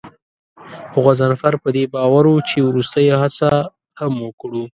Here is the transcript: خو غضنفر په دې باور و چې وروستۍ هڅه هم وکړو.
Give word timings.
خو 0.91 0.99
غضنفر 1.07 1.53
په 1.63 1.69
دې 1.75 1.83
باور 1.93 2.25
و 2.29 2.35
چې 2.49 2.57
وروستۍ 2.67 3.07
هڅه 3.21 3.51
هم 3.99 4.13
وکړو. 4.25 4.63